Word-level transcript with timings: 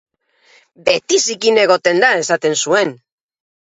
Beti 0.87 1.21
zikin 1.27 1.61
egoten 1.67 2.05
da!, 2.07 2.13
esaten 2.25 2.63
zuen. 2.67 3.01